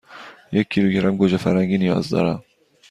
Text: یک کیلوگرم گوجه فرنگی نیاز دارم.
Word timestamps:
یک 0.51 0.67
کیلوگرم 0.69 1.17
گوجه 1.17 1.37
فرنگی 1.37 1.77
نیاز 1.77 2.09
دارم. 2.09 2.43